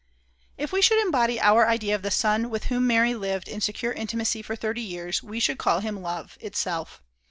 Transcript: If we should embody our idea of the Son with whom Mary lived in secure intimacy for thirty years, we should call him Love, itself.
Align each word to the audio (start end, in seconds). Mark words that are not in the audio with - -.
If 0.57 0.71
we 0.71 0.81
should 0.81 0.97
embody 0.99 1.39
our 1.39 1.67
idea 1.67 1.93
of 1.93 2.01
the 2.01 2.09
Son 2.09 2.49
with 2.49 2.63
whom 2.63 2.87
Mary 2.87 3.13
lived 3.13 3.47
in 3.47 3.61
secure 3.61 3.91
intimacy 3.93 4.41
for 4.41 4.55
thirty 4.55 4.81
years, 4.81 5.21
we 5.21 5.39
should 5.39 5.59
call 5.59 5.79
him 5.79 6.01
Love, 6.01 6.39
itself. 6.41 7.03